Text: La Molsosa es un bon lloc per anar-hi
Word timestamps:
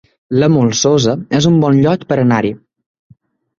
La 0.43 0.47
Molsosa 0.53 1.13
es 1.41 1.49
un 1.51 1.61
bon 1.67 1.79
lloc 1.85 2.09
per 2.15 2.19
anar-hi 2.25 2.53